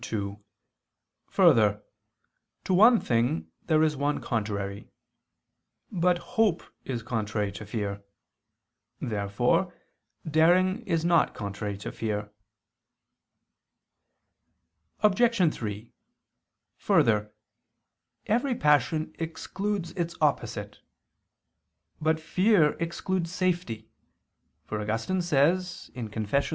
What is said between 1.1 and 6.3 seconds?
Further, to one thing there is one contrary. But